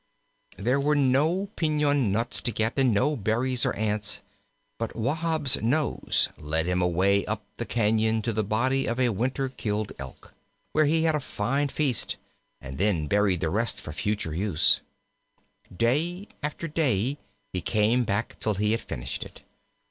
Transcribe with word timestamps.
There 0.57 0.79
were 0.79 0.95
no 0.95 1.51
piñon 1.55 2.09
nuts 2.11 2.41
to 2.41 2.51
get, 2.51 2.73
and 2.79 2.91
no 2.91 3.15
berries 3.15 3.67
or 3.67 3.73
ants; 3.73 4.21
but 4.79 4.95
Wahb's 4.95 5.61
nose 5.61 6.27
led 6.39 6.65
him 6.65 6.81
away 6.81 7.23
up 7.27 7.43
the 7.57 7.67
cañon 7.67 8.23
to 8.23 8.33
the 8.33 8.43
body 8.43 8.87
of 8.87 8.99
a 8.99 9.09
winter 9.09 9.47
killed 9.49 9.91
Elk, 9.99 10.33
where 10.71 10.85
he 10.85 11.03
had 11.03 11.13
a 11.13 11.19
fine 11.19 11.67
feast, 11.67 12.17
and 12.59 12.79
then 12.79 13.05
buried 13.05 13.41
the 13.41 13.51
rest 13.51 13.79
for 13.79 13.93
future 13.93 14.33
use. 14.33 14.81
Day 15.71 16.27
after 16.41 16.67
day 16.67 17.19
he 17.53 17.61
came 17.61 18.03
back 18.03 18.37
till 18.39 18.55
he 18.55 18.71
had 18.71 18.81
finished 18.81 19.21
it. 19.21 19.43